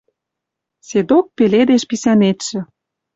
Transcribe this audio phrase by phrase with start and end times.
[0.87, 2.59] Седок пеледеш писӓнетшӹ.